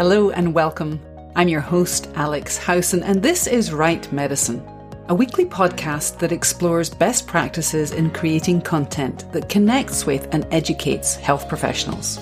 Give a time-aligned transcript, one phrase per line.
[0.00, 0.98] Hello and welcome.
[1.36, 4.66] I'm your host, Alex Howson, and this is Write Medicine,
[5.08, 11.16] a weekly podcast that explores best practices in creating content that connects with and educates
[11.16, 12.18] health professionals.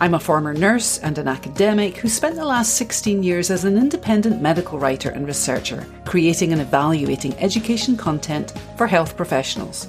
[0.00, 3.78] I'm a former nurse and an academic who spent the last 16 years as an
[3.78, 9.86] independent medical writer and researcher, creating and evaluating education content for health professionals.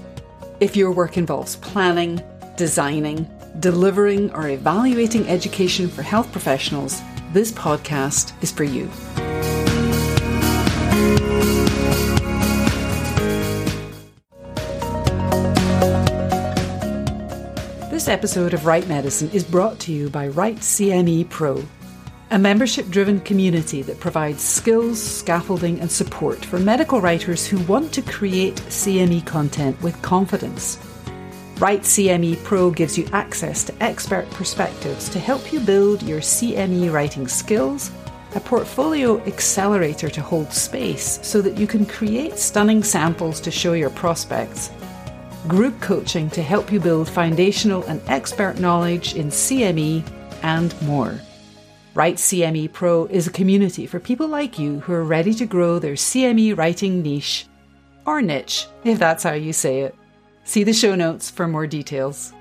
[0.60, 2.22] If your work involves planning,
[2.56, 3.28] designing,
[3.62, 7.02] delivering, or evaluating education for health professionals,
[7.36, 8.86] this podcast is for you.
[17.92, 21.62] This episode of Write Medicine is brought to you by Write CME Pro,
[22.32, 27.92] a membership driven community that provides skills, scaffolding, and support for medical writers who want
[27.96, 30.78] to create CME content with confidence.
[31.58, 36.92] Write CME Pro gives you access to expert perspectives to help you build your CME
[36.92, 37.92] writing skills,
[38.36, 43.72] a portfolio accelerator to hold space so that you can create stunning samples to show
[43.72, 44.70] your prospects,
[45.48, 50.04] group coaching to help you build foundational and expert knowledge in CME,
[50.44, 51.22] and more.
[51.94, 55.80] Write CME Pro is a community for people like you who are ready to grow
[55.80, 57.48] their CME writing niche,
[58.06, 59.96] or niche, if that's how you say it.
[60.46, 62.32] See the show notes for more details.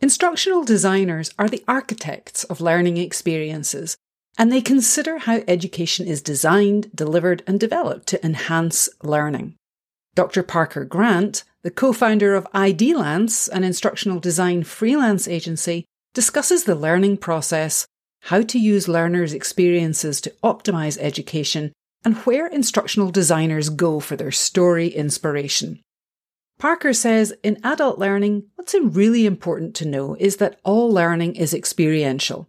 [0.00, 3.96] Instructional designers are the architects of learning experiences,
[4.36, 9.54] and they consider how education is designed, delivered, and developed to enhance learning.
[10.14, 10.42] Dr.
[10.42, 17.86] Parker Grant, the co-founder of IDLance, an instructional design freelance agency, discusses the learning process,
[18.24, 21.72] how to use learners' experiences to optimize education,
[22.04, 25.80] and where instructional designers go for their story inspiration.
[26.58, 31.52] Parker says in adult learning, what's really important to know is that all learning is
[31.52, 32.48] experiential.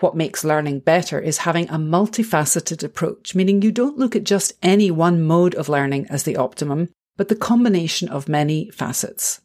[0.00, 4.52] What makes learning better is having a multifaceted approach, meaning you don't look at just
[4.62, 9.40] any one mode of learning as the optimum, but the combination of many facets.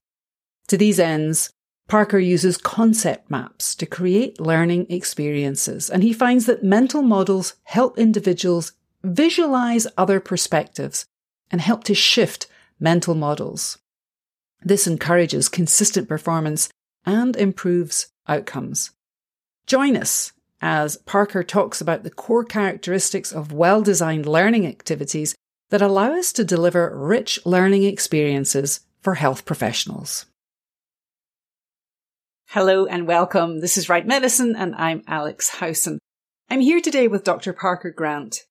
[0.68, 1.52] To these ends,
[1.88, 7.98] Parker uses concept maps to create learning experiences, and he finds that mental models help
[7.98, 8.74] individuals
[9.04, 11.06] visualize other perspectives
[11.52, 12.48] and help to shift
[12.80, 13.78] mental models.
[14.62, 16.70] This encourages consistent performance
[17.06, 18.92] and improves outcomes.
[19.68, 20.32] Join us
[20.62, 25.36] as Parker talks about the core characteristics of well designed learning activities
[25.70, 30.26] that allow us to deliver rich learning experiences for health professionals.
[32.50, 33.60] Hello and welcome.
[33.60, 36.00] This is Write Medicine and I'm Alex Howson.
[36.50, 37.52] I'm here today with Dr.
[37.52, 38.46] Parker Grant.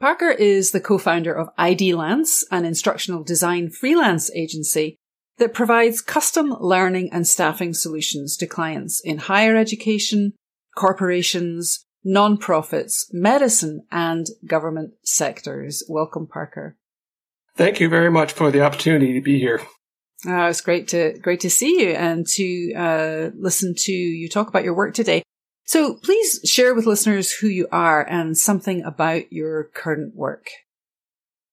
[0.00, 4.96] Parker is the co-founder of IDLance, an instructional design freelance agency
[5.38, 10.32] that provides custom learning and staffing solutions to clients in higher education,
[10.76, 15.82] corporations, non-profits, medicine and government sectors.
[15.88, 16.76] Welcome, Parker.
[17.56, 19.60] Thank you very much for the opportunity to be here.
[20.26, 24.48] Oh, it's great to great to see you and to uh, listen to you talk
[24.48, 25.22] about your work today.
[25.64, 30.48] So please share with listeners who you are and something about your current work.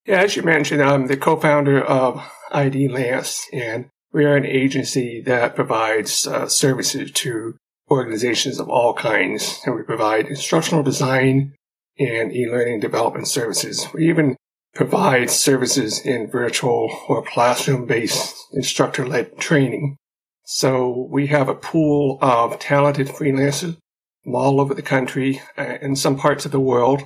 [0.05, 2.17] Yeah, as you mentioned, I'm the co-founder of
[2.51, 7.55] IDLance, and we are an agency that provides uh, services to
[7.89, 9.59] organizations of all kinds.
[9.65, 11.53] And we provide instructional design
[11.99, 13.87] and e-learning development services.
[13.93, 14.35] We even
[14.73, 19.97] provide services in virtual or classroom-based instructor-led training.
[20.45, 23.77] So we have a pool of talented freelancers
[24.25, 27.03] all over the country uh, some parts of the world.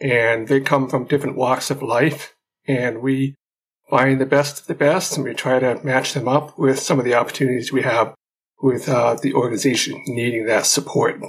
[0.00, 2.34] And they come from different walks of life.
[2.66, 3.34] And we
[3.88, 6.98] find the best of the best and we try to match them up with some
[6.98, 8.14] of the opportunities we have
[8.62, 11.20] with uh, the organization needing that support.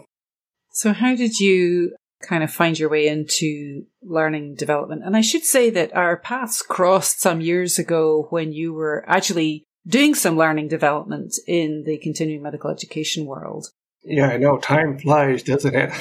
[0.71, 5.01] So how did you kind of find your way into learning development?
[5.03, 9.63] And I should say that our paths crossed some years ago when you were actually
[9.87, 13.69] doing some learning development in the continuing medical education world.
[14.03, 14.57] Yeah, I know.
[14.57, 15.91] Time flies, doesn't it?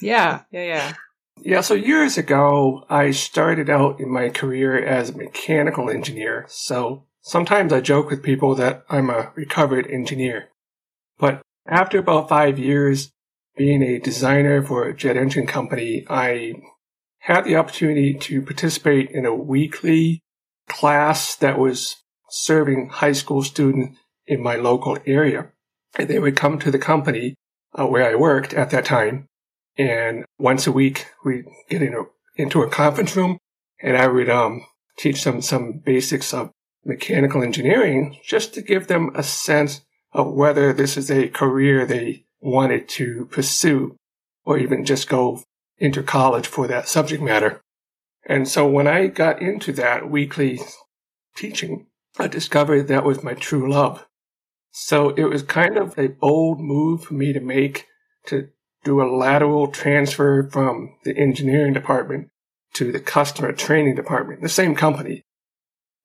[0.00, 0.92] Yeah, yeah, yeah.
[1.38, 6.46] Yeah, so years ago, I started out in my career as a mechanical engineer.
[6.48, 10.48] So sometimes I joke with people that I'm a recovered engineer.
[11.18, 13.10] But after about five years
[13.56, 16.54] being a designer for a jet engine company, I
[17.20, 20.20] had the opportunity to participate in a weekly
[20.68, 21.96] class that was
[22.28, 25.52] serving high school students in my local area
[26.04, 27.34] they would come to the company
[27.78, 29.26] uh, where I worked at that time.
[29.78, 32.02] And once a week, we'd get in a,
[32.36, 33.38] into a conference room
[33.82, 34.64] and I would um,
[34.98, 36.50] teach them some basics of
[36.84, 39.82] mechanical engineering just to give them a sense
[40.12, 43.96] of whether this is a career they wanted to pursue
[44.44, 45.42] or even just go
[45.78, 47.60] into college for that subject matter.
[48.26, 50.60] And so when I got into that weekly
[51.36, 51.86] teaching,
[52.18, 54.06] I discovered that was my true love.
[54.78, 57.86] So it was kind of a bold move for me to make
[58.26, 58.50] to
[58.84, 62.28] do a lateral transfer from the engineering department
[62.74, 65.22] to the customer training department, the same company.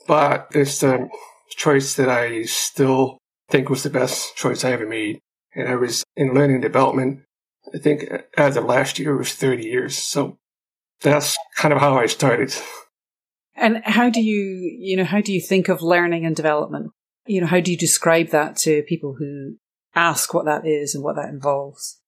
[0.07, 1.09] But it's a um,
[1.49, 3.17] choice that I still
[3.49, 5.19] think was the best choice I ever made.
[5.53, 7.23] And I was in learning development.
[7.75, 9.97] I think uh, as of last year, was 30 years.
[9.97, 10.37] So
[11.01, 12.55] that's kind of how I started.
[13.53, 16.93] And how do you, you know, how do you think of learning and development?
[17.25, 19.57] You know, how do you describe that to people who
[19.95, 21.99] ask what that is and what that involves?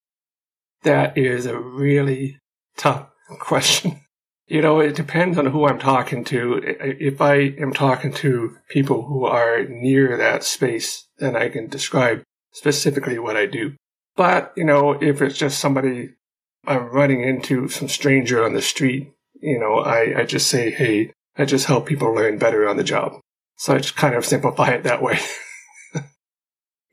[0.84, 2.40] That is a really
[2.78, 3.08] tough
[3.40, 4.00] question.
[4.46, 6.62] You know, it depends on who I'm talking to.
[6.62, 12.24] If I am talking to people who are near that space, then I can describe
[12.52, 13.76] specifically what I do.
[14.18, 16.10] But, you know, if it's just somebody
[16.66, 19.12] I'm running into some stranger on the street,
[19.42, 22.84] you know, I, I just say, hey, I just help people learn better on the
[22.84, 23.20] job.
[23.64, 25.18] So I just kind of simplify it that way.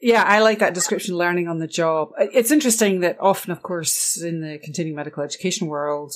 [0.01, 2.11] yeah, I like that description, learning on the job.
[2.17, 6.15] It's interesting that often, of course, in the continuing medical education world,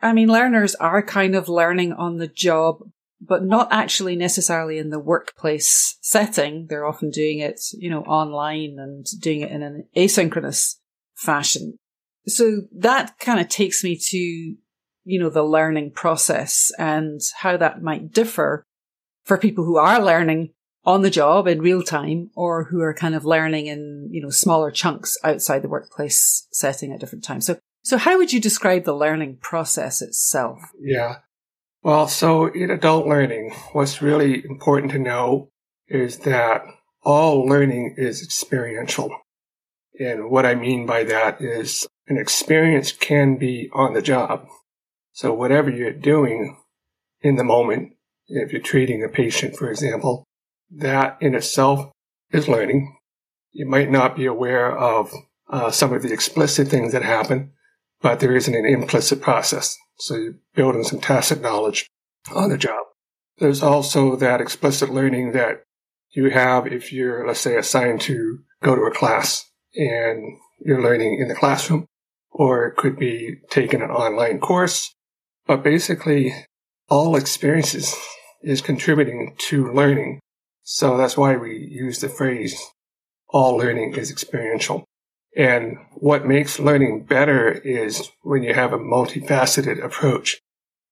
[0.00, 2.76] I mean, learners are kind of learning on the job,
[3.20, 6.68] but not actually necessarily in the workplace setting.
[6.70, 10.76] They're often doing it, you know, online and doing it in an asynchronous
[11.16, 11.76] fashion.
[12.28, 17.82] So that kind of takes me to, you know, the learning process and how that
[17.82, 18.64] might differ
[19.28, 20.54] for people who are learning
[20.84, 24.30] on the job in real time or who are kind of learning in, you know,
[24.30, 27.44] smaller chunks outside the workplace setting at different times.
[27.46, 30.58] So, so how would you describe the learning process itself?
[30.80, 31.16] Yeah.
[31.82, 35.50] Well, so in adult learning, what's really important to know
[35.88, 36.62] is that
[37.04, 39.10] all learning is experiential.
[40.00, 44.46] And what I mean by that is an experience can be on the job.
[45.12, 46.56] So whatever you're doing
[47.20, 47.92] in the moment,
[48.28, 50.24] if you're treating a patient, for example,
[50.70, 51.90] that in itself
[52.30, 52.96] is learning.
[53.52, 55.12] You might not be aware of
[55.48, 57.52] uh, some of the explicit things that happen,
[58.02, 59.76] but there isn't an implicit process.
[59.98, 61.88] So you're building some tacit knowledge
[62.34, 62.84] on the job.
[63.38, 65.62] There's also that explicit learning that
[66.10, 71.18] you have if you're, let's say, assigned to go to a class and you're learning
[71.20, 71.86] in the classroom
[72.30, 74.94] or it could be taking an online course.
[75.46, 76.34] But basically,
[76.88, 77.94] all experiences
[78.42, 80.20] is contributing to learning.
[80.62, 82.60] So that's why we use the phrase,
[83.28, 84.84] all learning is experiential.
[85.36, 90.40] And what makes learning better is when you have a multifaceted approach,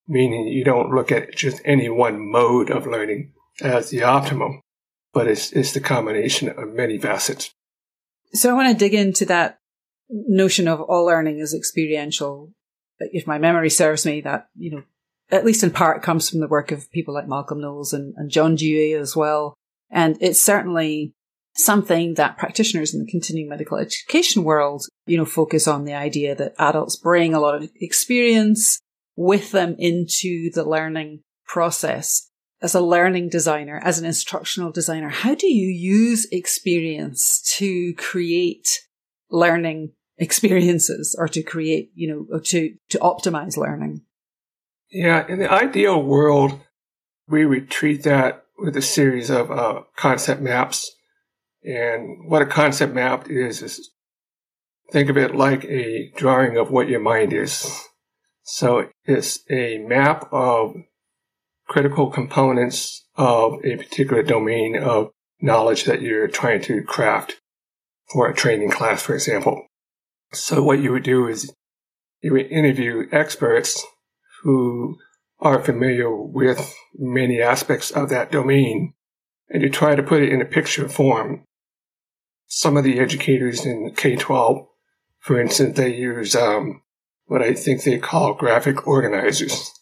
[0.06, 4.60] meaning you don't look at just any one mode of learning as the optimum,
[5.12, 7.52] but it's, it's the combination of many facets.
[8.32, 9.58] So I want to dig into that
[10.10, 12.52] notion of all learning is experiential.
[12.98, 14.82] If my memory serves me, that, you know,
[15.30, 18.30] at least in part comes from the work of people like Malcolm Knowles and, and
[18.30, 19.54] John Dewey as well.
[19.90, 21.14] And it's certainly
[21.56, 26.34] something that practitioners in the continuing medical education world, you know, focus on the idea
[26.34, 28.78] that adults bring a lot of experience
[29.16, 32.28] with them into the learning process.
[32.62, 38.66] As a learning designer, as an instructional designer, how do you use experience to create
[39.30, 44.05] learning experiences or to create, you know, or to, to optimize learning?
[44.90, 46.60] Yeah, in the ideal world,
[47.28, 50.94] we would treat that with a series of uh, concept maps.
[51.64, 53.90] And what a concept map is, is
[54.92, 57.84] think of it like a drawing of what your mind is.
[58.42, 60.76] So it's a map of
[61.66, 67.40] critical components of a particular domain of knowledge that you're trying to craft
[68.12, 69.66] for a training class, for example.
[70.32, 71.52] So what you would do is
[72.22, 73.84] you would interview experts
[74.46, 74.96] who
[75.40, 78.94] are familiar with many aspects of that domain
[79.50, 81.42] and you try to put it in a picture form.
[82.46, 84.68] Some of the educators in K-12,
[85.18, 86.80] for instance, they use um,
[87.24, 89.72] what I think they call graphic organizers.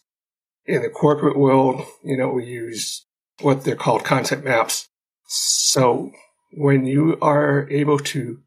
[0.65, 3.05] In the corporate world, you know, we use
[3.41, 4.89] what they're called concept maps.
[5.27, 6.09] So
[6.53, 8.39] when you are able to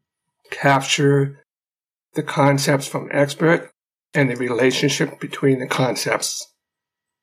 [0.51, 1.45] capture
[2.15, 3.71] the concepts from expert
[4.13, 6.45] and the relationship between the concepts,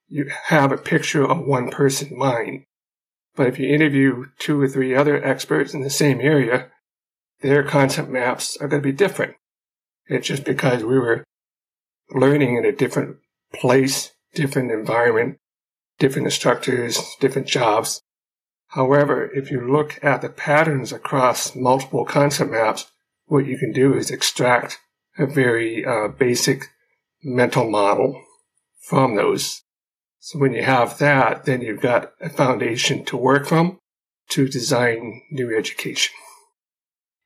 [0.09, 2.65] you have a picture of one person's mind.
[3.35, 6.71] But if you interview two or three other experts in the same area,
[7.41, 9.35] their concept maps are going to be different.
[10.07, 11.25] It's just because we were
[12.11, 13.17] learning in a different
[13.53, 15.39] place, different environment,
[15.99, 18.01] different instructors, different jobs.
[18.69, 22.87] However, if you look at the patterns across multiple concept maps,
[23.27, 24.79] what you can do is extract
[25.19, 26.69] a very uh, basic
[27.27, 28.23] mental model
[28.81, 29.63] from those.
[30.21, 33.79] So when you have that, then you've got a foundation to work from
[34.31, 36.15] to design new education.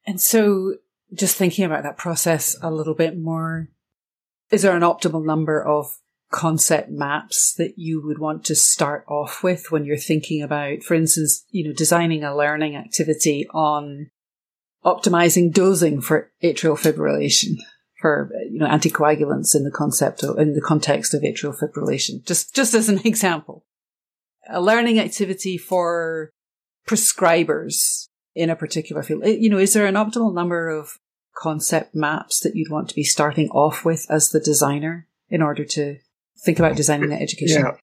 [0.06, 0.76] And so
[1.12, 3.68] just thinking about that process a little bit more,
[4.50, 5.98] is there an optimal number of
[6.30, 10.94] concept maps that you would want to start off with when you're thinking about, for
[10.94, 14.10] instance, you know, designing a learning activity on
[14.84, 17.56] optimizing dosing for atrial fibrillation?
[18.00, 22.24] For you know anticoagulants in the concept of, in the context of atrial fibrillation.
[22.24, 23.64] Just just as an example,
[24.48, 26.30] a learning activity for
[26.88, 29.24] prescribers in a particular field.
[29.26, 30.98] You know, is there an optimal number of
[31.36, 35.64] concept maps that you'd want to be starting off with as the designer in order
[35.64, 35.98] to
[36.44, 37.62] think about designing that education?
[37.62, 37.76] Yeah,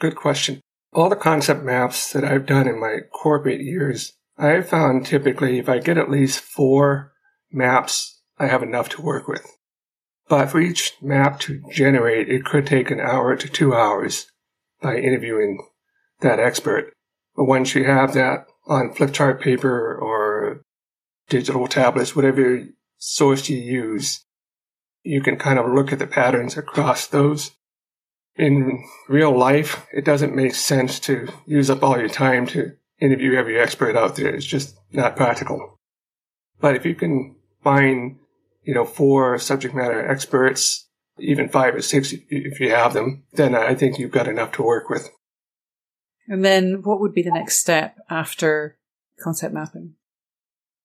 [0.00, 0.60] good question.
[0.92, 5.68] All the concept maps that I've done in my corporate years, I've found typically if
[5.68, 7.12] I get at least four
[7.52, 9.46] maps I have enough to work with.
[10.28, 14.26] But for each map to generate, it could take an hour to two hours
[14.82, 15.66] by interviewing
[16.20, 16.92] that expert.
[17.34, 20.62] But once you have that on flip chart paper or
[21.28, 22.64] digital tablets, whatever
[22.98, 24.24] source you use,
[25.02, 27.52] you can kind of look at the patterns across those.
[28.36, 33.34] In real life, it doesn't make sense to use up all your time to interview
[33.34, 34.34] every expert out there.
[34.34, 35.78] It's just not practical.
[36.60, 38.18] But if you can find
[38.68, 40.86] you know, four subject matter experts,
[41.18, 44.62] even five or six if you have them, then I think you've got enough to
[44.62, 45.08] work with.
[46.28, 48.76] And then what would be the next step after
[49.18, 49.94] concept mapping?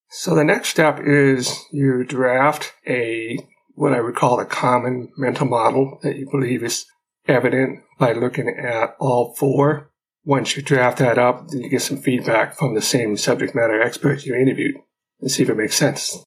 [0.09, 3.37] So the next step is you draft a,
[3.75, 6.85] what I would call a common mental model that you believe is
[7.27, 9.91] evident by looking at all four.
[10.23, 13.81] Once you draft that up, then you get some feedback from the same subject matter
[13.81, 14.75] experts you interviewed
[15.19, 16.23] and see if it makes sense.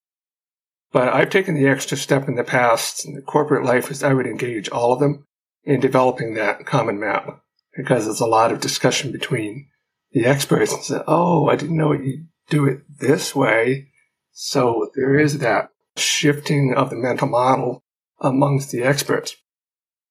[0.97, 4.15] But I've taken the extra step in the past in the corporate life is I
[4.15, 5.27] would engage all of them
[5.63, 7.43] in developing that common map
[7.77, 9.69] because there's a lot of discussion between
[10.13, 13.89] the experts and say, Oh, I didn't know you do it this way.
[14.33, 17.83] So there is that shifting of the mental model
[18.23, 19.37] amongst the experts.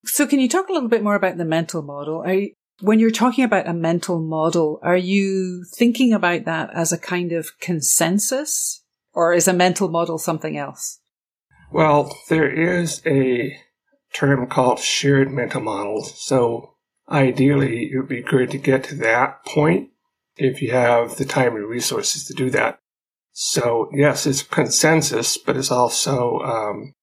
[0.04, 2.24] So can you talk a little bit more about the mental model?
[2.28, 2.52] You,
[2.82, 7.32] when you're talking about a mental model, are you thinking about that as a kind
[7.32, 8.84] of consensus
[9.16, 11.00] or is a mental model something else?
[11.72, 13.58] Well, there is a
[14.14, 16.14] term called shared mental models.
[16.22, 16.76] So
[17.10, 19.90] ideally, it would be good to get to that point
[20.38, 22.80] if you have the time and resources to do that.
[23.32, 26.94] So yes, it's consensus, but it's also um,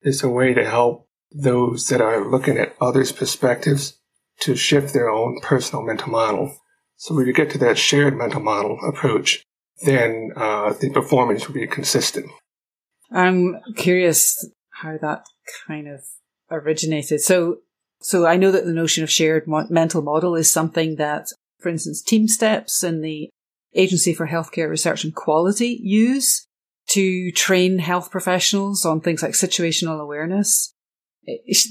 [0.00, 3.98] it's a way to help those that are looking at others' perspectives
[4.40, 6.56] to shift their own personal mental model.
[6.96, 9.44] So when you get to that shared mental model approach,
[9.82, 12.26] then uh, the performance will be consistent.
[13.10, 15.24] I'm curious how that
[15.66, 16.00] kind of
[16.50, 17.20] originated.
[17.20, 17.58] So,
[18.00, 21.28] so I know that the notion of shared mo- mental model is something that,
[21.60, 23.30] for instance, TeamSTEPPS and the
[23.74, 26.46] Agency for Healthcare Research and Quality use
[26.88, 30.72] to train health professionals on things like situational awareness.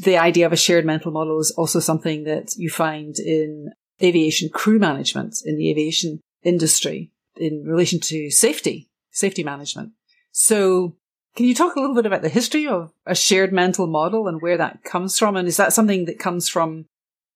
[0.01, 4.49] The idea of a shared mental model is also something that you find in aviation
[4.49, 9.91] crew management in the aviation industry in relation to safety, safety management.
[10.31, 10.95] So
[11.35, 14.41] can you talk a little bit about the history of a shared mental model and
[14.41, 15.35] where that comes from?
[15.35, 16.85] And is that something that comes from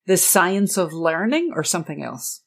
[0.06, 2.44] the science of learning or something else?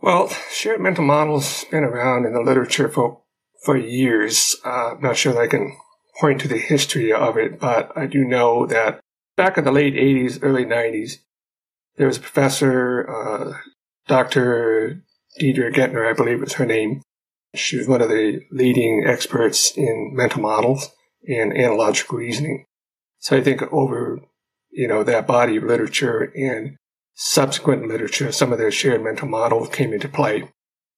[0.00, 3.20] Well, shared mental models been around in the literature for
[3.64, 4.56] for years.
[4.64, 5.76] Uh, I'm not sure that I can
[6.20, 9.00] point to the history of it, but I do know that
[9.36, 11.18] back in the late 80s, early 90s,
[11.96, 13.58] there was a professor, uh,
[14.08, 15.02] Dr.
[15.40, 17.02] Deidre Gentner, I believe was her name.
[17.54, 20.90] She was one of the leading experts in mental models
[21.26, 22.64] and analogical reasoning.
[23.18, 24.20] So I think over,
[24.70, 26.76] you know, that body of literature and
[27.14, 30.48] subsequent literature, some of their shared mental models came into play.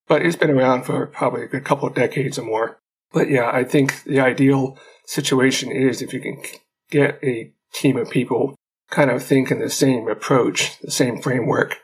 [0.07, 2.79] But it's been around for probably a couple of decades or more.
[3.13, 6.43] But yeah, I think the ideal situation is if you can
[6.91, 8.55] get a team of people
[8.91, 11.79] kind of think in the same approach, the same framework,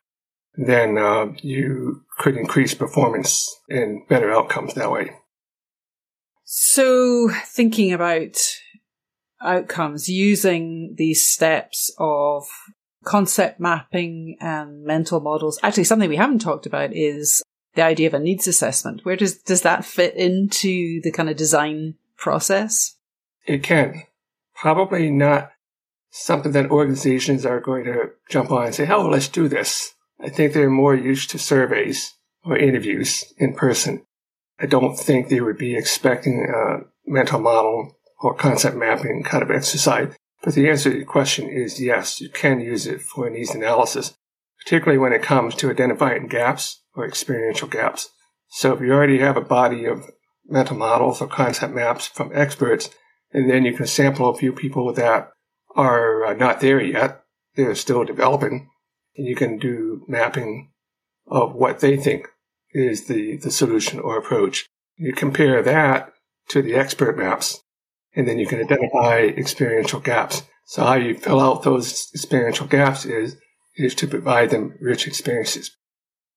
[0.54, 5.12] then uh, you could increase performance and better outcomes that way.
[6.44, 8.36] So, thinking about
[9.40, 12.44] outcomes using these steps of
[13.04, 15.58] concept mapping and mental models.
[15.62, 17.42] Actually, something we haven't talked about is
[17.74, 19.04] the idea of a needs assessment.
[19.04, 22.96] Where does does that fit into the kind of design process?
[23.46, 24.02] It can.
[24.54, 25.52] Probably not
[26.10, 30.28] something that organizations are going to jump on and say, "Oh, let's do this." I
[30.28, 34.02] think they're more used to surveys or interviews in person.
[34.58, 39.50] I don't think they would be expecting a mental model or concept mapping kind of
[39.50, 40.14] exercise.
[40.42, 44.14] But the answer to your question is yes, you can use it for needs analysis,
[44.62, 48.10] particularly when it comes to identifying gaps or experiential gaps.
[48.48, 50.10] So if you already have a body of
[50.46, 52.90] mental models or concept maps from experts,
[53.32, 55.30] and then you can sample a few people that
[55.76, 57.22] are uh, not there yet,
[57.54, 58.68] they're still developing,
[59.24, 60.70] you can do mapping
[61.26, 62.28] of what they think
[62.72, 64.66] is the, the solution or approach.
[64.96, 66.12] You compare that
[66.48, 67.62] to the expert maps,
[68.14, 70.42] and then you can identify experiential gaps.
[70.66, 73.36] So how you fill out those experiential gaps is,
[73.76, 75.76] is to provide them rich experiences.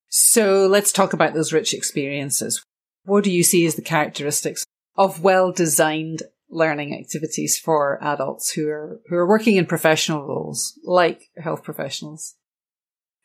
[0.08, 2.64] So let's talk about those rich experiences.
[3.04, 4.64] What do you see as the characteristics
[4.96, 10.78] of well designed learning activities for adults who are who are working in professional roles
[10.84, 12.36] like health professionals?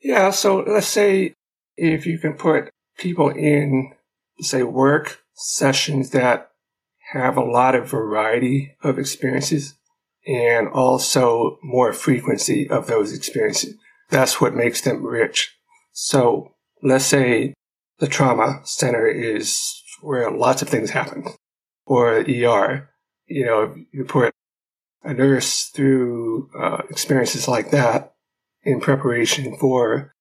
[0.02, 1.34] Yeah, so let's say
[1.76, 3.94] if you can put people in
[4.42, 6.52] say work sessions that
[7.12, 9.76] have a lot of variety of experiences
[10.28, 13.76] and also more frequency of those experiences.
[14.10, 15.56] That's what makes them rich.
[15.92, 16.54] So
[16.84, 17.54] let's say
[18.00, 21.26] the trauma center is where lots of things happen
[21.86, 22.90] or ER.
[23.28, 24.34] You know, you put
[25.04, 28.14] a nurse through uh, experiences like that
[28.64, 30.14] in preparation for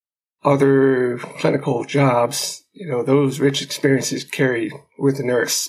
[0.44, 5.68] other clinical jobs, you know, those rich experiences carry with the nurse.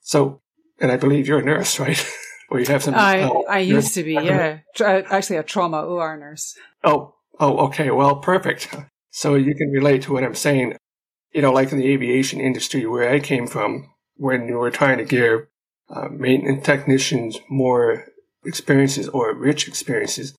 [0.00, 0.40] So,
[0.80, 2.04] and I believe you're a nurse, right?
[2.50, 2.94] or you have some.
[2.94, 4.58] I, uh, I used to be, yeah.
[4.80, 6.56] Actually, a trauma OR nurse.
[6.84, 7.90] Oh, oh, okay.
[7.90, 8.74] Well, perfect.
[9.10, 10.76] So you can relate to what I'm saying.
[11.32, 14.98] You know, like in the aviation industry where I came from, when you were trying
[14.98, 15.46] to give
[15.88, 18.04] uh, maintenance technicians more
[18.44, 20.34] experiences or rich experiences,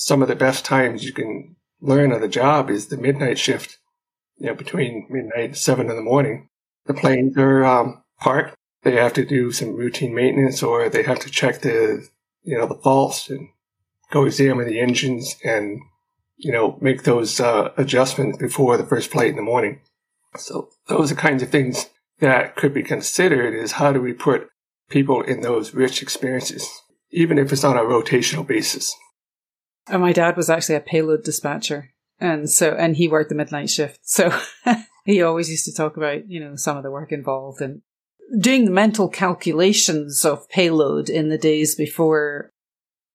[0.00, 3.78] some of the best times you can learn on the job is the midnight shift,
[4.36, 6.48] you know, between midnight and seven in the morning.
[6.86, 8.54] The planes are um, parked.
[8.84, 12.06] They have to do some routine maintenance or they have to check the,
[12.44, 13.48] you know, the faults and
[14.12, 15.80] go examine the engines and,
[16.36, 19.80] you know, make those uh, adjustments before the first flight in the morning.
[20.36, 24.48] So those are kinds of things that could be considered is how do we put
[24.88, 26.70] people in those rich experiences,
[27.10, 28.94] even if it's on a rotational basis.
[29.88, 31.90] And my dad was actually a payload dispatcher.
[32.20, 34.00] And so, and he worked the midnight shift.
[34.02, 34.36] So
[35.04, 37.82] he always used to talk about, you know, some of the work involved and
[38.38, 42.50] doing the mental calculations of payload in the days before,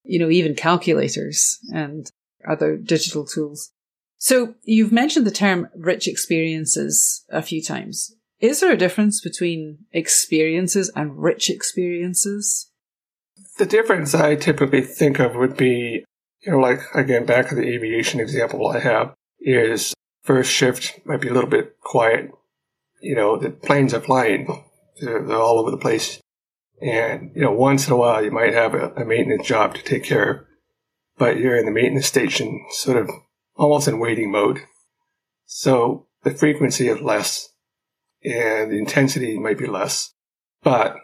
[0.03, 2.09] you know, even calculators and
[2.49, 3.71] other digital tools.
[4.17, 8.15] So you've mentioned the term rich experiences a few times.
[8.39, 12.69] Is there a difference between experiences and rich experiences?
[13.57, 16.03] The difference I typically think of would be
[16.45, 21.21] you know, like again, back to the aviation example I have is first shift might
[21.21, 22.31] be a little bit quiet.
[23.01, 24.63] You know, the planes are flying.
[25.01, 26.19] They're, they're all over the place.
[26.81, 29.83] And, you know, once in a while you might have a, a maintenance job to
[29.83, 30.45] take care of,
[31.17, 33.09] but you're in the maintenance station sort of
[33.55, 34.59] almost in waiting mode.
[35.45, 37.49] So the frequency is less
[38.23, 40.13] and the intensity might be less,
[40.61, 40.95] but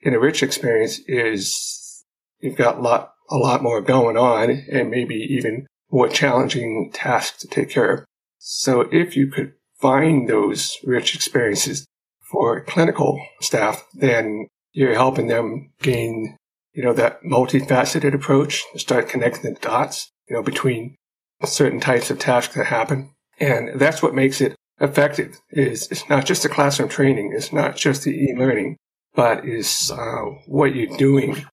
[0.00, 2.04] in a rich experience is
[2.40, 7.40] you've got a lot a lot more going on and maybe even more challenging tasks
[7.40, 8.04] to take care of.
[8.38, 11.86] So if you could find those rich experiences
[12.30, 16.36] for clinical staff, then you're helping them gain,
[16.72, 20.96] you know, that multifaceted approach, start connecting the dots, you know, between
[21.44, 23.10] certain types of tasks that happen.
[23.38, 27.32] And that's what makes it effective is it's not just the classroom training.
[27.34, 28.76] It's not just the e-learning,
[29.14, 31.46] but is uh, what you're doing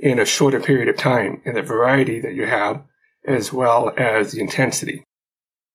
[0.00, 2.82] in a shorter period of time and the variety that you have
[3.26, 5.04] as well as the intensity.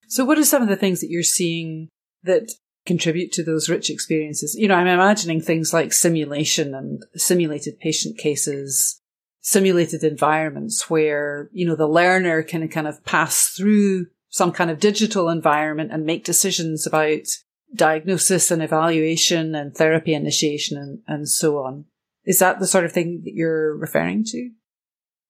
[0.07, 1.89] So what are some of the things that you're seeing
[2.23, 2.51] that
[2.85, 4.55] contribute to those rich experiences?
[4.57, 8.99] You know, I'm imagining things like simulation and simulated patient cases,
[9.41, 14.79] simulated environments where, you know, the learner can kind of pass through some kind of
[14.79, 17.21] digital environment and make decisions about
[17.73, 21.85] diagnosis and evaluation and therapy initiation and, and so on.
[22.25, 24.49] Is that the sort of thing that you're referring to?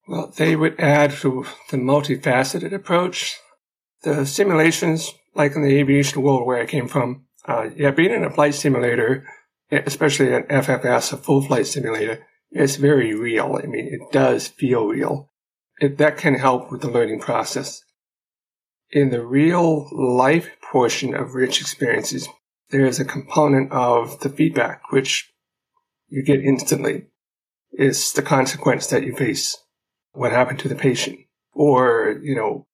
[0.08, 3.38] Well, they would add to the multifaceted approach.
[4.04, 8.24] The simulations, like in the aviation world where I came from, uh, yeah, being in
[8.24, 9.28] a flight simulator,
[9.72, 13.60] especially an FFS, a full flight simulator, is very real.
[13.62, 15.32] I mean, it does feel real.
[15.80, 17.82] It, that can help with the learning process.
[18.92, 22.30] In the real life portion of rich experiences,
[22.70, 25.32] there is a component of the feedback, which
[26.08, 27.06] you get instantly
[27.74, 29.58] is the consequence that you face.
[30.14, 31.20] What happened to the patient
[31.54, 32.68] or, you know,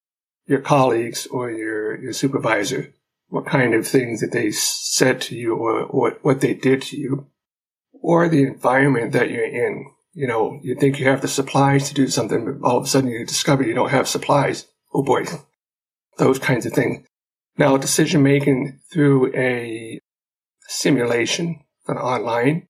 [0.45, 2.93] your colleagues or your, your supervisor
[3.31, 6.97] what kind of things that they said to you or what, what they did to
[6.97, 7.27] you
[7.93, 9.85] or the environment that you're in.
[10.13, 12.87] You know, you think you have the supplies to do something, but all of a
[12.87, 14.67] sudden you discover you don't have supplies.
[14.93, 15.23] Oh boy.
[16.17, 17.07] Those kinds of things.
[17.57, 20.01] Now, decision making through a
[20.67, 22.67] simulation an online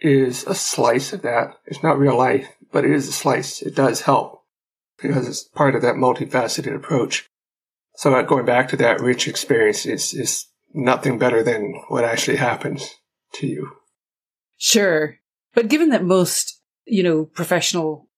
[0.00, 1.54] is a slice of that.
[1.66, 3.62] It's not real life, but it is a slice.
[3.62, 4.44] It does help
[5.00, 7.28] because it's part of that multifaceted approach.
[7.96, 12.36] So uh, going back to that rich experience is, is nothing better than what actually
[12.36, 12.94] happens
[13.34, 13.72] to you.
[14.56, 15.18] Sure.
[15.54, 18.08] But given that most, you know, professional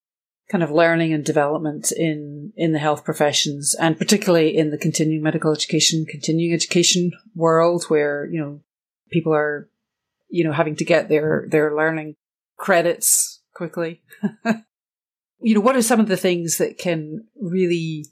[0.50, 5.22] kind of learning and development in, in the health professions and particularly in the continuing
[5.22, 8.60] medical education, continuing education world where, you know,
[9.10, 9.68] people are,
[10.32, 12.16] you know, having to get their, their learning
[12.56, 14.02] credits quickly.
[15.40, 18.06] you know, what are some of the things that can really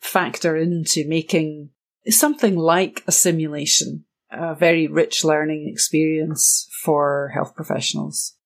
[0.00, 1.70] factor into making
[2.08, 8.36] something like a simulation a very rich learning experience for health professionals?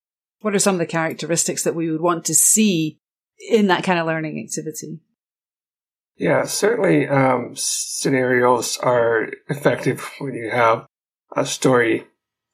[0.41, 2.99] What are some of the characteristics that we would want to see
[3.51, 5.01] in that kind of learning activity?
[6.17, 10.87] Yeah, certainly um, scenarios are effective when you have
[11.37, 12.07] a story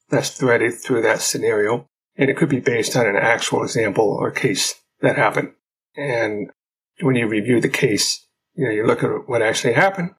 [0.09, 1.87] that's threaded through that scenario.
[2.15, 5.51] And it could be based on an actual example or case that happened.
[5.95, 6.49] And
[7.01, 10.11] when you review the case, you know, you look at what actually happened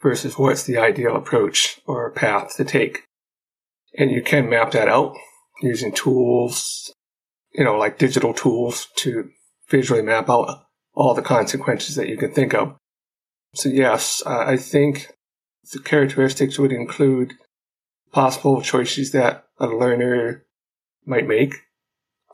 [0.00, 3.04] versus what's the ideal approach or path to take.
[3.96, 5.16] And you can map that out
[5.62, 6.92] using tools,
[7.52, 9.30] you know, like digital tools to
[9.68, 12.76] visually map out all the consequences that you can think of.
[13.54, 15.12] So yes, I think
[15.72, 17.34] the characteristics would include
[18.14, 20.46] possible choices that a learner
[21.04, 21.56] might make,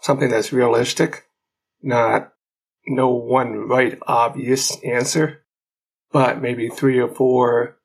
[0.03, 1.25] something that's realistic,
[1.83, 2.35] not
[2.87, 5.43] no one right obvious answer,
[6.13, 7.79] but maybe three or four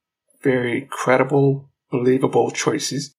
[0.43, 3.15] very credible, believable choices,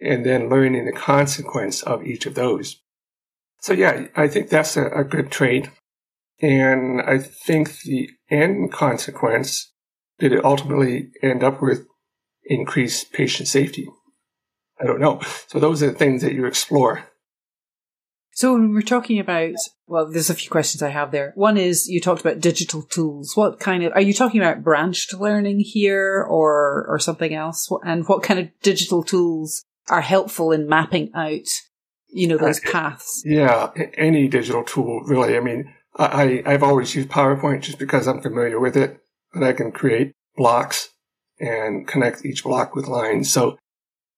[0.00, 2.80] and then learning the consequence of each of those.
[3.60, 5.68] So yeah, I think that's a, a good trait.
[6.40, 9.72] And I think the end consequence
[10.18, 11.86] did it ultimately end up with
[12.44, 13.88] increased patient safety?
[14.80, 15.20] I don't know.
[15.46, 17.04] So those are the things that you explore.
[18.34, 19.52] So when we're talking about,
[19.86, 21.32] well, there's a few questions I have there.
[21.34, 23.32] One is you talked about digital tools.
[23.36, 27.70] What kind of, are you talking about branched learning here or, or something else?
[27.84, 31.46] And what kind of digital tools are helpful in mapping out
[32.12, 33.22] you know, those paths.
[33.24, 35.36] Yeah, any digital tool, really.
[35.36, 39.00] I mean, I, I've always used PowerPoint just because I'm familiar with it,
[39.32, 40.90] but I can create blocks
[41.42, 43.30] and connect each block with lines.
[43.30, 43.58] So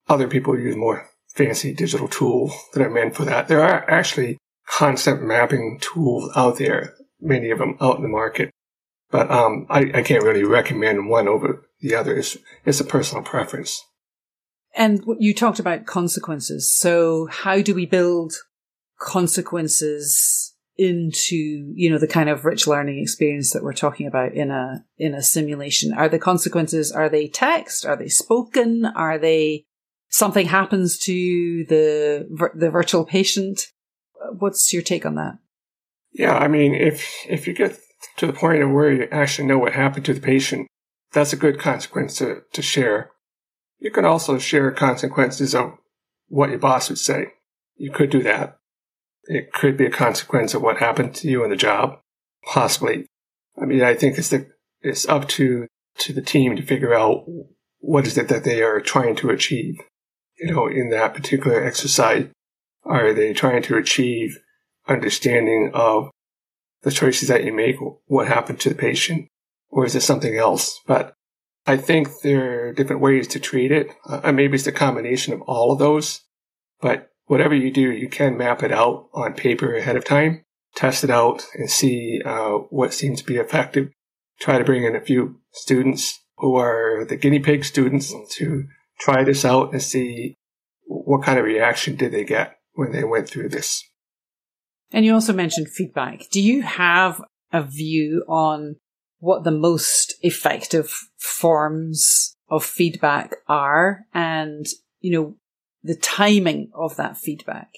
[0.08, 3.48] other people use more fancy digital tools that are meant for that.
[3.48, 8.50] There are actually concept mapping tools out there, many of them out in the market.
[9.10, 12.16] But um, I, I can't really recommend one over the other.
[12.16, 13.82] It's, it's a personal preference.
[14.76, 16.70] And you talked about consequences.
[16.70, 18.34] So how do we build
[19.00, 24.50] consequences into, you know, the kind of rich learning experience that we're talking about in
[24.50, 25.92] a, in a simulation?
[25.92, 27.86] Are the consequences, are they text?
[27.86, 28.84] Are they spoken?
[28.84, 29.64] Are they
[30.08, 33.68] something happens to the, the virtual patient?
[34.38, 35.38] What's your take on that?
[36.12, 36.36] Yeah.
[36.36, 37.78] I mean, if, if you get
[38.16, 40.68] to the point of where you actually know what happened to the patient,
[41.12, 43.10] that's a good consequence to, to share.
[43.78, 45.74] You can also share consequences of
[46.28, 47.26] what your boss would say.
[47.76, 48.58] You could do that.
[49.26, 51.98] It could be a consequence of what happened to you in the job,
[52.44, 53.06] possibly.
[53.60, 54.46] I mean, I think it's the,
[54.82, 55.66] it's up to,
[55.98, 57.24] to the team to figure out
[57.78, 59.76] what is it that they are trying to achieve.
[60.38, 62.26] You know, in that particular exercise,
[62.84, 64.38] are they trying to achieve
[64.88, 66.10] understanding of
[66.82, 69.28] the choices that you make, what happened to the patient,
[69.70, 70.80] or is it something else?
[70.86, 71.14] But
[71.66, 73.88] I think there are different ways to treat it.
[74.06, 76.20] Uh, maybe it's a combination of all of those,
[76.80, 81.04] but whatever you do, you can map it out on paper ahead of time, test
[81.04, 83.90] it out and see uh, what seems to be effective.
[84.40, 88.64] Try to bring in a few students who are the guinea pig students to
[88.98, 90.34] try this out and see
[90.86, 93.82] what kind of reaction did they get when they went through this.
[94.92, 96.24] And you also mentioned feedback.
[96.30, 98.76] Do you have a view on
[99.18, 104.66] what the most effective forms of feedback are and,
[105.00, 105.36] you know,
[105.84, 107.68] the timing of that feedback.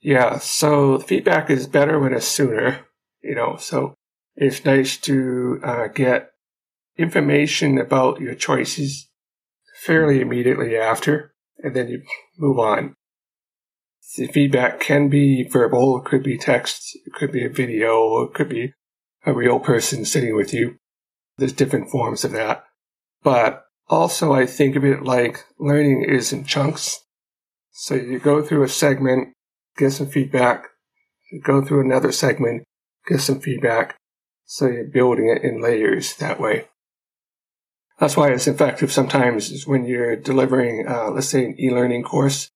[0.00, 0.38] Yeah.
[0.38, 2.80] So feedback is better when it's sooner,
[3.22, 3.94] you know, so
[4.36, 6.32] it's nice to uh, get
[6.96, 9.08] information about your choices
[9.82, 12.02] fairly immediately after, and then you
[12.36, 12.94] move on.
[14.16, 18.34] The feedback can be verbal, it could be text, it could be a video, it
[18.34, 18.72] could be
[19.24, 20.76] a real person sitting with you.
[21.36, 22.64] There's different forms of that.
[23.22, 27.00] But also I think of it like learning is in chunks.
[27.80, 29.34] So you go through a segment,
[29.76, 30.64] get some feedback,
[31.44, 32.64] go through another segment,
[33.06, 33.96] get some feedback.
[34.46, 36.66] So you're building it in layers that way.
[38.00, 42.50] That's why it's effective sometimes is when you're delivering, uh, let's say an e-learning course,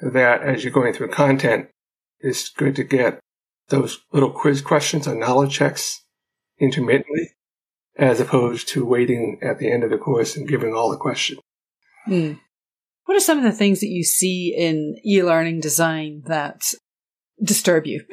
[0.00, 1.68] that as you're going through content,
[2.20, 3.20] it's good to get
[3.68, 6.02] those little quiz questions or knowledge checks
[6.58, 7.32] intermittently,
[7.98, 11.40] as opposed to waiting at the end of the course and giving all the questions.
[12.06, 12.32] Hmm.
[13.06, 16.64] What are some of the things that you see in e-learning design that
[17.42, 18.04] disturb you,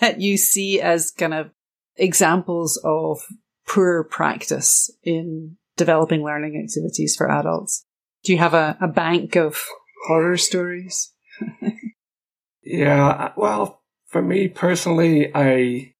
[0.00, 1.50] that you see as kind of
[1.96, 3.20] examples of
[3.66, 7.84] poor practice in developing learning activities for adults?
[8.24, 9.64] Do you have a, a bank of
[10.06, 11.12] horror stories?
[12.64, 15.92] yeah, well, for me personally, I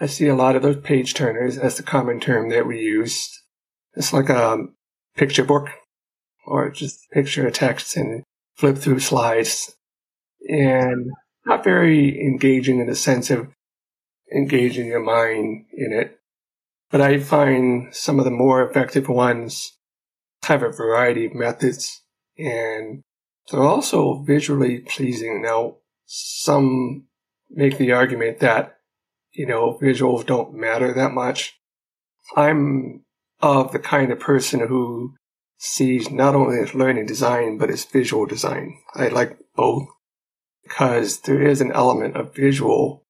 [0.00, 3.30] I see a lot of those page turners as the common term that we use.
[3.94, 4.66] It's like a
[5.16, 5.68] picture book
[6.46, 8.22] or just picture a text and
[8.56, 9.74] flip through slides
[10.48, 11.10] and
[11.46, 13.48] not very engaging in the sense of
[14.34, 16.18] engaging your mind in it.
[16.90, 19.72] But I find some of the more effective ones
[20.44, 22.02] have a variety of methods
[22.38, 23.02] and
[23.50, 25.42] they're also visually pleasing.
[25.42, 25.76] Now,
[26.06, 27.06] some
[27.50, 28.78] make the argument that,
[29.32, 31.58] you know, visuals don't matter that much.
[32.36, 33.04] I'm
[33.40, 35.14] of the kind of person who
[35.56, 38.76] sees not only as learning design, but as visual design.
[38.94, 39.86] I like both
[40.62, 43.04] because there is an element of visual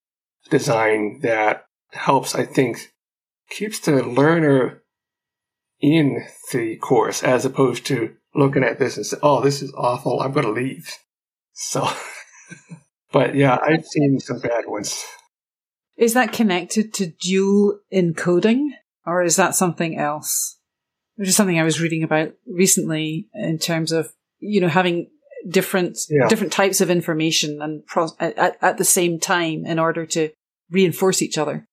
[0.50, 2.92] design that helps, I think,
[3.50, 4.82] keeps the learner
[5.80, 10.20] in the course as opposed to looking at this and say, oh, this is awful.
[10.20, 10.90] I'm going to leave.
[11.52, 11.88] So,
[13.12, 15.04] but yeah, I've seen some bad ones.
[15.96, 18.70] Is that connected to dual encoding
[19.06, 20.58] or is that something else?
[21.16, 25.10] Which is something I was reading about recently in terms of, you know, having
[25.48, 26.28] different, yeah.
[26.28, 30.30] different types of information and pro- at, at the same time in order to
[30.70, 31.68] reinforce each other.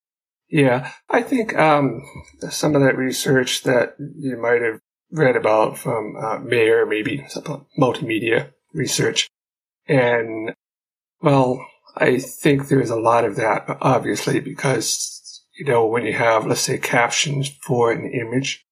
[0.49, 2.03] Yeah, I think um,
[2.49, 7.25] some of that research that you might have read about from uh, Mayer, maybe
[7.79, 9.29] multimedia research,
[9.87, 10.53] and
[11.21, 16.45] well, I think there's a lot of that, obviously, because you know when you have,
[16.45, 18.65] let's say, captions for an image,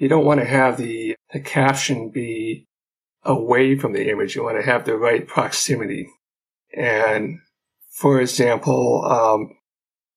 [0.00, 2.66] you don't want to have the the caption be
[3.22, 4.34] away from the image.
[4.34, 6.08] You want to have the right proximity,
[6.76, 7.38] and
[7.90, 9.56] for example, um,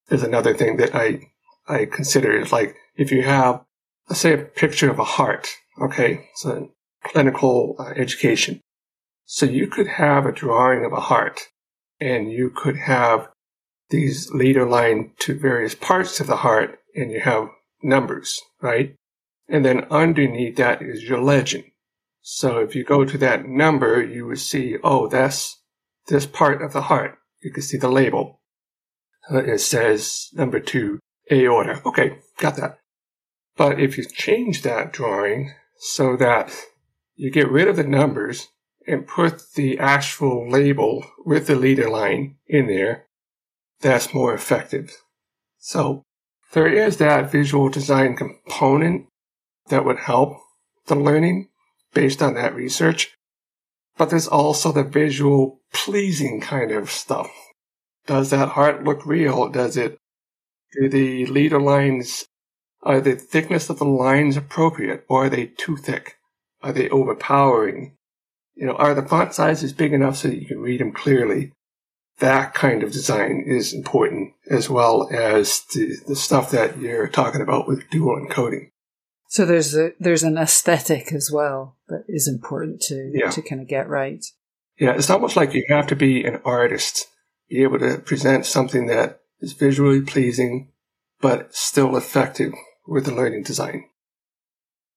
[0.09, 1.19] is another thing that I,
[1.67, 3.63] I consider is like if you have,
[4.09, 5.49] let's say a picture of a heart,
[5.81, 6.71] okay, so
[7.03, 8.61] clinical uh, education.
[9.25, 11.41] So you could have a drawing of a heart
[11.99, 13.29] and you could have
[13.89, 17.49] these leader line to various parts of the heart and you have
[17.81, 18.95] numbers, right?
[19.47, 21.65] And then underneath that is your legend.
[22.21, 25.61] So if you go to that number, you would see, oh, that's
[26.07, 27.17] this part of the heart.
[27.41, 28.39] You can see the label
[29.31, 30.99] uh, it says number two,
[31.31, 31.81] aorta.
[31.85, 32.79] Okay, got that.
[33.55, 36.53] But if you change that drawing so that
[37.15, 38.47] you get rid of the numbers
[38.87, 43.05] and put the actual label with the leader line in there,
[43.79, 44.91] that's more effective.
[45.59, 46.03] So
[46.51, 49.07] there is that visual design component
[49.69, 50.37] that would help
[50.87, 51.49] the learning
[51.93, 53.15] based on that research.
[53.97, 57.31] But there's also the visual pleasing kind of stuff
[58.05, 59.49] does that heart look real?
[59.49, 59.97] Does it,
[60.73, 62.25] do the leader lines,
[62.81, 66.17] are the thickness of the lines appropriate or are they too thick?
[66.61, 67.95] Are they overpowering?
[68.55, 71.51] You know, are the font sizes big enough so that you can read them clearly?
[72.19, 77.41] That kind of design is important as well as the, the stuff that you're talking
[77.41, 78.69] about with dual encoding.
[79.33, 83.31] So there's a, there's an aesthetic as well that is important to yeah.
[83.31, 84.23] to kind of get right.
[84.79, 87.07] Yeah, it's almost like you have to be an artist
[87.49, 90.71] be able to present something that is visually pleasing,
[91.19, 92.53] but still effective
[92.87, 93.85] with the learning design.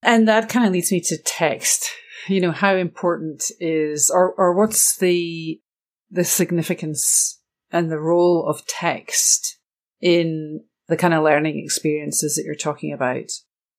[0.02, 1.88] And that kind of leads me to text.
[2.28, 5.62] You know, how important is, or, or what's the,
[6.10, 7.40] the significance
[7.72, 9.58] and the role of text
[10.02, 13.30] in the kind of learning experiences that you're talking about?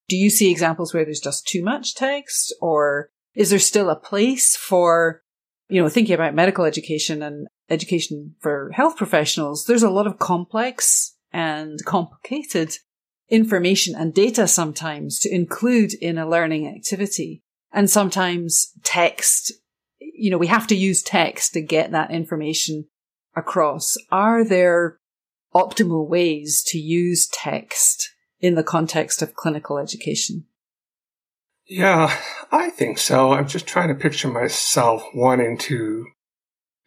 [0.10, 3.96] Do you see examples where there's just too much text or is there still a
[3.96, 5.22] place for,
[5.70, 10.20] you know, thinking about medical education and education for health professionals, there's a lot of
[10.20, 12.78] complex and complicated
[13.30, 17.44] information and data sometimes to include in a learning activity.
[17.74, 19.52] And sometimes text,
[20.00, 22.86] you know, we have to use text to get that information
[23.36, 23.98] across.
[24.10, 25.00] Are there
[25.54, 30.46] optimal ways to use text in the context of clinical education?
[31.66, 32.16] Yeah,
[32.52, 33.34] I think so.
[33.34, 36.06] I'm just trying to picture myself wanting to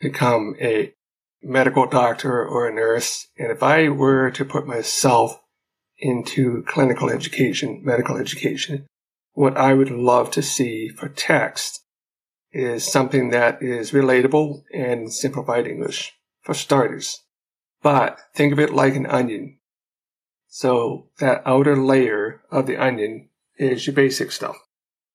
[0.01, 0.95] become a
[1.43, 3.29] medical doctor or a nurse.
[3.39, 5.41] And if I were to put myself
[5.99, 8.87] into clinical education, medical education,
[9.33, 11.85] what I would love to see for text
[12.53, 17.21] is something that is relatable and simplified English for starters.
[17.83, 19.59] But think of it like an onion.
[20.53, 24.57] So that outer layer of the onion is your basic stuff.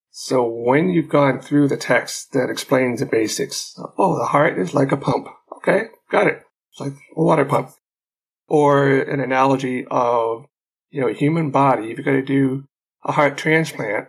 [0.10, 4.74] So when you've gone through the text that explains the basics, oh, the heart is
[4.74, 5.28] like a pump.
[5.58, 6.42] Okay, got it.
[6.72, 7.72] It's like a water pump.
[8.48, 10.46] Or an analogy of,
[10.90, 12.64] you know, a human body, if you're going to do
[13.04, 14.08] a heart transplant,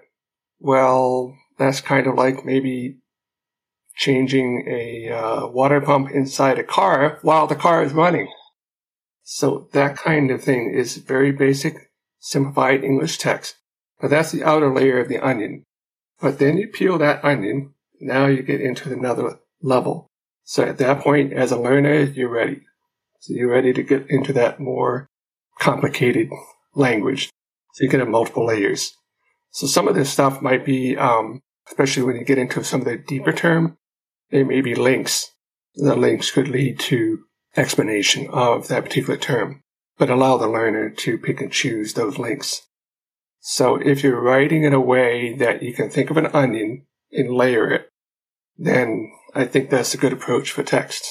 [0.60, 2.98] well, that's kind of like maybe
[3.96, 8.28] changing a uh, water pump inside a car while the car is running.
[9.28, 13.56] So that kind of thing is very basic, simplified English text.
[14.00, 15.64] But that's the outer layer of the onion.
[16.20, 17.74] But then you peel that onion.
[18.00, 20.06] Now you get into another level.
[20.44, 22.60] So at that point, as a learner, you're ready.
[23.18, 25.08] So you're ready to get into that more
[25.58, 26.30] complicated
[26.76, 27.28] language.
[27.74, 28.96] So you can have multiple layers.
[29.50, 32.86] So some of this stuff might be, um, especially when you get into some of
[32.86, 33.76] the deeper term,
[34.30, 35.32] there may be links.
[35.74, 37.24] The links could lead to
[37.56, 39.62] explanation of that particular term,
[39.98, 42.62] but allow the learner to pick and choose those links.
[43.40, 47.34] So if you're writing in a way that you can think of an onion and
[47.34, 47.88] layer it,
[48.58, 51.06] then I think that's a good approach for text.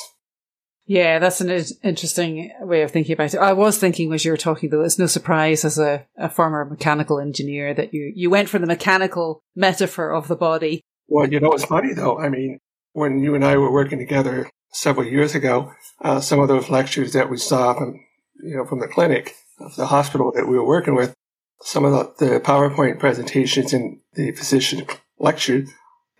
[0.87, 1.49] Yeah, that's an
[1.83, 3.39] interesting way of thinking about it.
[3.39, 6.63] I was thinking as you were talking though, it's no surprise as a, a former
[6.65, 10.81] mechanical engineer that you, you went for the mechanical metaphor of the body.
[11.07, 12.19] Well, you know, it's funny though.
[12.19, 12.59] I mean,
[12.93, 17.13] when you and I were working together several years ago, uh, some of those lectures
[17.13, 17.99] that we saw from,
[18.43, 21.15] you know, from the clinic, of the hospital that we were working with,
[21.61, 24.85] some of the, the PowerPoint presentations in the physician
[25.17, 25.63] lecture.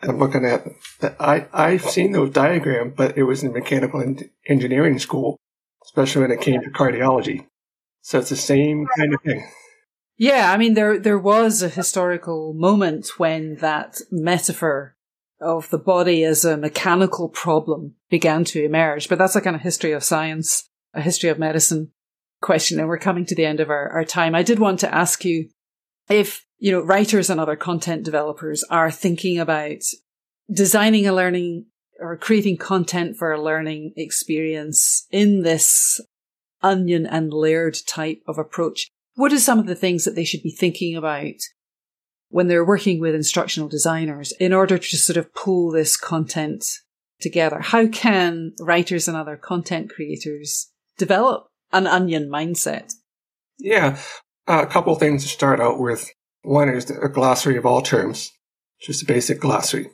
[0.01, 0.65] I'm looking at
[1.01, 1.17] that.
[1.19, 4.01] I, I've seen those diagrams, but it was in mechanical
[4.47, 5.37] engineering school,
[5.83, 7.45] especially when it came to cardiology.
[8.01, 9.45] So it's the same kind of thing.
[10.17, 14.94] Yeah, I mean, there there was a historical moment when that metaphor
[15.41, 19.61] of the body as a mechanical problem began to emerge, but that's a kind of
[19.61, 21.91] history of science, a history of medicine
[22.41, 24.35] question, and we're coming to the end of our, our time.
[24.35, 25.49] I did want to ask you
[26.09, 29.81] if, you know, writers and other content developers are thinking about
[30.51, 31.65] designing a learning
[31.99, 35.99] or creating content for a learning experience in this
[36.61, 38.89] onion and layered type of approach.
[39.15, 41.35] What are some of the things that they should be thinking about
[42.35, 46.81] when they're working with instructional designers in order to sort of pull this content
[47.21, 47.61] together?
[47.61, 52.91] How can writers and other content creators develop an onion mindset?
[53.57, 53.97] Yeah,
[54.47, 56.11] a couple things to start out with.
[56.41, 58.33] One is a glossary of all terms,
[58.81, 59.91] just a basic glossary.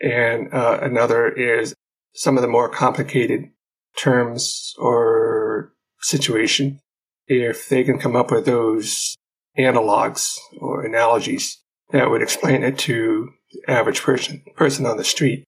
[0.00, 1.74] And uh, another is
[2.14, 3.50] some of the more complicated
[3.98, 6.80] terms or situation.
[7.26, 9.14] If they can come up with those
[9.58, 15.44] analogs or analogies that would explain it to the average person, person on the street,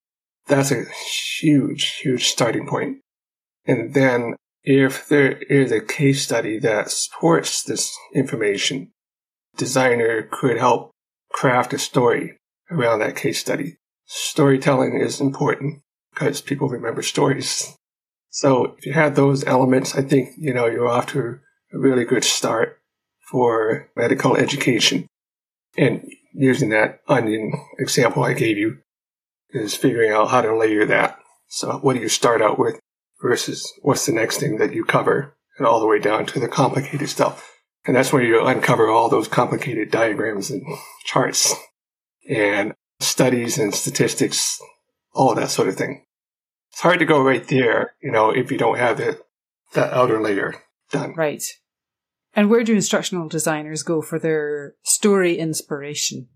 [0.47, 0.85] that's a
[1.41, 2.99] huge, huge starting point.
[3.67, 8.91] And then if there is a case study that supports this information,
[9.57, 10.91] designer could help
[11.31, 12.37] craft a story
[12.71, 13.77] around that case study.
[14.07, 15.83] Storytelling is important
[16.15, 17.77] because people remember stories.
[18.31, 21.41] So if you have those elements, I think, you know, you're off to
[21.73, 22.79] a really good start
[23.31, 25.07] for medical education.
[25.77, 28.79] And using that onion example I gave you
[29.51, 31.19] is figuring out how to layer that.
[31.49, 32.79] So what do you start out with?
[33.21, 36.49] versus what's the next thing that you cover and all the way down to the
[36.49, 37.51] complicated stuff.
[37.87, 40.63] And that's where you uncover all those complicated diagrams and
[41.05, 41.55] charts
[42.29, 44.61] and studies and statistics,
[45.15, 46.05] all that sort of thing.
[46.73, 49.21] It's hard to go right there, you know, if you don't have the,
[49.73, 50.55] that outer layer
[50.91, 51.15] done.
[51.17, 51.43] Right.
[52.35, 56.29] And where do instructional designers go for their story inspiration?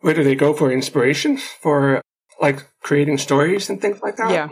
[0.00, 1.36] Where do they go for inspiration?
[1.36, 2.00] For
[2.40, 4.30] like creating stories and things like that?
[4.30, 4.48] Yeah.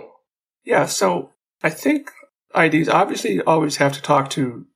[0.65, 1.31] Yeah, so
[1.63, 2.11] I think
[2.55, 4.67] IDs obviously always have to talk to,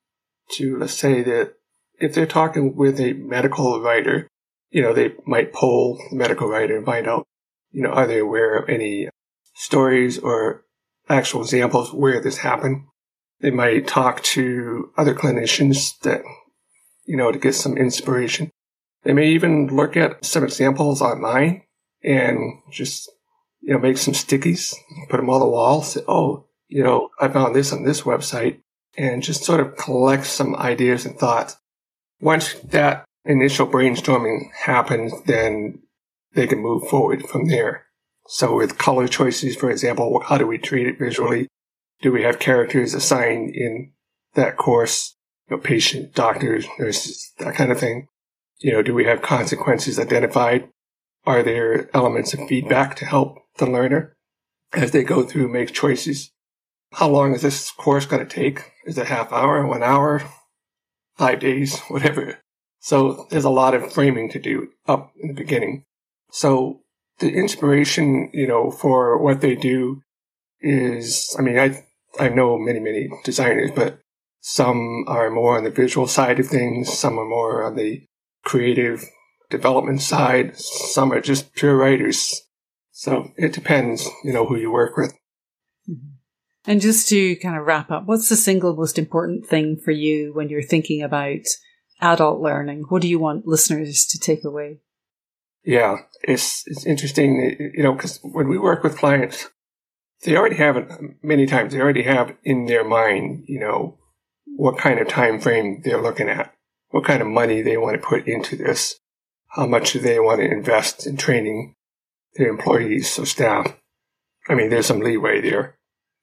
[0.52, 1.54] to let's say that
[1.98, 4.28] if they're talking with a medical writer,
[4.70, 7.24] you know, they might poll the medical writer and find out,
[7.70, 9.08] you know, are they aware of any
[9.54, 10.64] stories or
[11.08, 12.84] actual examples where this happened?
[13.44, 16.22] They might talk to other clinicians that,
[17.04, 18.50] you know, to get some inspiration.
[19.02, 21.64] They may even look at some examples online
[22.02, 22.38] and
[22.72, 23.10] just
[23.60, 24.74] you know, make some stickies,
[25.10, 28.62] put them on the wall, say, oh, you know, I found this on this website
[28.96, 31.58] and just sort of collect some ideas and thoughts.
[32.22, 35.82] Once that initial brainstorming happens, then
[36.32, 37.84] they can move forward from there.
[38.26, 41.48] So with color choices, for example, how do we treat it visually?
[42.04, 43.92] Do we have characters assigned in
[44.34, 45.16] that course?
[45.48, 48.08] You know, patient, doctors, nurses, that kind of thing.
[48.58, 50.68] You know, do we have consequences identified?
[51.24, 54.18] Are there elements of feedback to help the learner
[54.74, 56.30] as they go through make choices?
[56.92, 58.72] How long is this course going to take?
[58.84, 60.22] Is it half hour, one hour,
[61.16, 62.38] five days, whatever?
[62.80, 65.84] So there's a lot of framing to do up in the beginning.
[66.30, 66.82] So
[67.20, 70.02] the inspiration, you know, for what they do
[70.60, 71.83] is, I mean, I,
[72.18, 74.00] I know many, many designers, but
[74.40, 76.92] some are more on the visual side of things.
[76.92, 78.04] Some are more on the
[78.44, 79.04] creative
[79.50, 80.56] development side.
[80.56, 82.42] Some are just pure writers.
[82.92, 85.12] So it depends, you know, who you work with.
[85.88, 86.14] Mm-hmm.
[86.66, 90.32] And just to kind of wrap up, what's the single most important thing for you
[90.32, 91.40] when you're thinking about
[92.00, 92.84] adult learning?
[92.88, 94.80] What do you want listeners to take away?
[95.64, 99.48] Yeah, it's it's interesting, you know, because when we work with clients,
[100.22, 100.90] they already have it
[101.22, 101.72] many times.
[101.72, 103.98] They already have in their mind, you know,
[104.56, 106.54] what kind of time frame they're looking at,
[106.90, 109.00] what kind of money they want to put into this,
[109.48, 111.74] how much do they want to invest in training
[112.36, 113.76] their employees or staff.
[114.48, 115.78] I mean, there's some leeway there,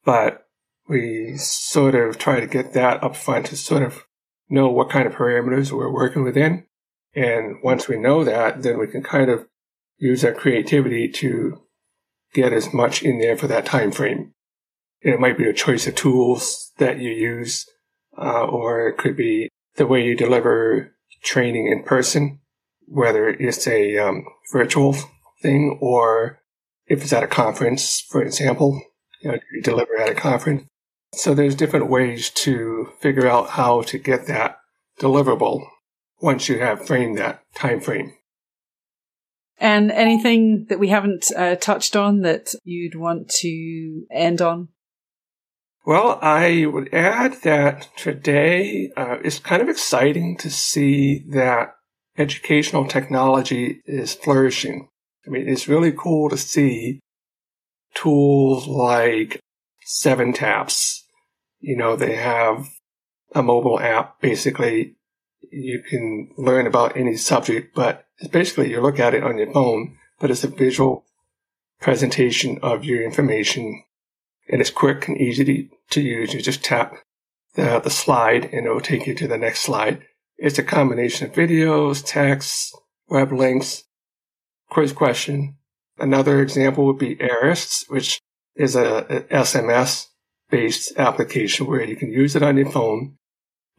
[0.06, 0.48] but
[0.88, 4.06] we sort of try to get that up front to sort of
[4.50, 6.66] know what kind of parameters we're working within.
[7.16, 9.48] And once we know that, then we can kind of
[9.98, 11.62] use our creativity to
[12.34, 14.34] get as much in there for that time frame.
[15.02, 17.66] It might be a choice of tools that you use,
[18.18, 22.40] uh, or it could be the way you deliver training in person,
[22.86, 24.96] whether it's a um, virtual
[25.42, 26.40] thing or
[26.88, 28.82] if it's at a conference, for example,
[29.22, 30.64] you know, you deliver at a conference.
[31.14, 34.58] So there's different ways to figure out how to get that
[35.00, 35.66] deliverable
[36.22, 38.14] once you have framed that time frame.
[39.62, 44.70] And anything that we haven't uh, touched on that you'd want to end on?
[45.86, 51.76] Well, I would add that today uh, it's kind of exciting to see that
[52.18, 54.90] educational technology is flourishing.
[55.28, 57.00] I mean, it's really cool to see
[57.94, 59.40] tools like
[59.84, 61.06] Seven Taps.
[61.60, 62.68] You know, they have
[63.36, 64.20] a mobile app.
[64.22, 64.96] Basically,
[65.52, 69.98] you can learn about any subject, but basically you look at it on your phone,
[70.20, 71.06] but it's a visual
[71.80, 73.84] presentation of your information
[74.48, 76.34] and it's quick and easy to, to use.
[76.34, 76.96] You just tap
[77.56, 80.04] the, the slide and it will take you to the next slide.
[80.38, 82.76] It's a combination of videos, text,
[83.08, 83.84] web links,
[84.70, 85.58] quiz question.
[86.00, 88.22] Another example would be Arist, which
[88.56, 90.08] is a, a SMS
[90.50, 93.18] based application where you can use it on your phone,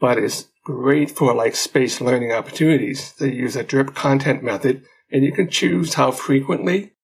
[0.03, 3.13] but it's great for like space learning opportunities.
[3.13, 4.83] They use a drip content method
[5.13, 6.95] and you can choose how frequently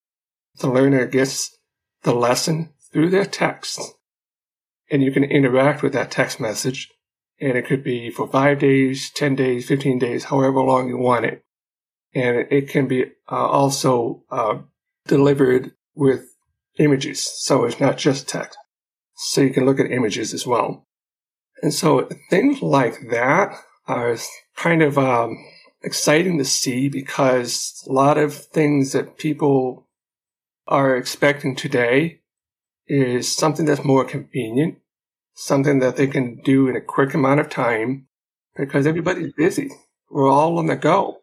[0.58, 1.56] the learner gets
[2.02, 3.80] the lesson through their text.
[4.90, 6.90] And you can interact with that text message
[7.40, 11.24] and it could be for five days, 10 days, 15 days, however long you want
[11.24, 11.44] it.
[12.16, 14.58] And it can be uh, also uh,
[15.06, 16.24] delivered with
[16.80, 17.24] images.
[17.44, 18.58] So it's not just text.
[19.14, 20.87] So you can look at images as well.
[21.62, 23.54] And so things like that
[23.86, 24.16] are
[24.56, 25.36] kind of um,
[25.82, 29.86] exciting to see because a lot of things that people
[30.66, 32.20] are expecting today
[32.86, 34.78] is something that's more convenient
[35.38, 38.08] something that they can do in a quick amount of time
[38.56, 39.70] because everybody's busy.
[40.10, 41.18] We're all on the go.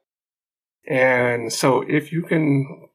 [0.87, 2.87] And so if you can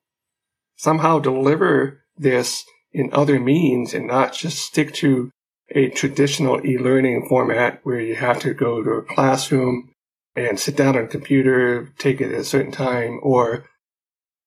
[0.77, 5.31] somehow deliver this in other means and not just stick to
[5.73, 9.93] a traditional e-learning format where you have to go to a classroom
[10.35, 13.67] and sit down on a computer, take it at a certain time, or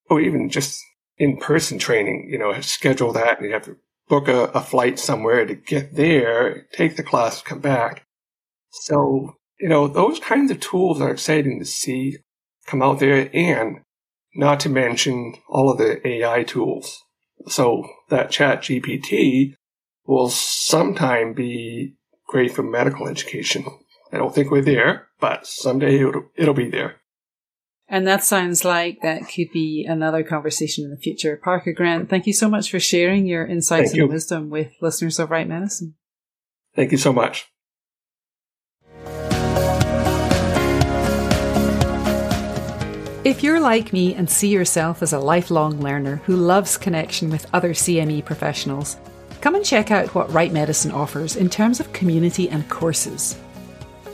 [0.10, 0.82] or even just
[1.18, 3.78] in-person training, you know, schedule that and you have to
[4.10, 8.06] book a, a flight somewhere to get there, take the class, come back.
[8.70, 12.18] So, you know, those kinds of tools are exciting to see
[12.66, 13.82] come out there and
[14.36, 17.02] not to mention all of the AI tools.
[17.48, 19.56] So that chat GPT
[20.06, 21.96] will sometime be
[22.28, 23.66] great for medical education.
[24.12, 26.98] I don't think we're there, but someday it'll, it'll be there.
[27.88, 31.40] And that sounds like that could be another conversation in the future.
[31.44, 34.14] Parker Grant, thank you so much for sharing your insights thank and you.
[34.14, 35.96] wisdom with listeners of Write Medicine.
[36.76, 37.50] Thank you so much.
[43.26, 47.48] If you're like me and see yourself as a lifelong learner who loves connection with
[47.54, 48.98] other CME professionals,
[49.44, 53.38] come and check out what Write Medicine offers in terms of community and courses.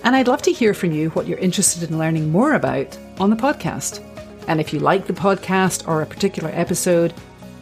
[0.03, 3.30] And I'd love to hear from you what you're interested in learning more about on
[3.30, 4.03] the podcast.
[4.47, 7.13] And if you like the podcast or a particular episode,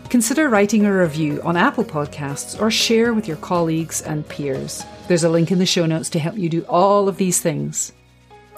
[0.09, 4.86] consider writing a review on Apple Podcasts or share with your colleagues and peers.
[5.09, 7.91] There's a link in the show notes to help you do all of these things.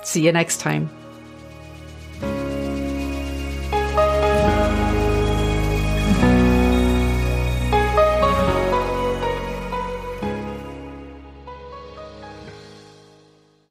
[0.04, 0.99] See you next time.